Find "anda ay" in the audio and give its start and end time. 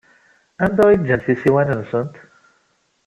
0.63-0.97